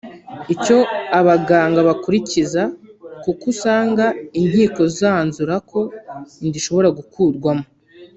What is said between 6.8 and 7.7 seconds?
gukurwamo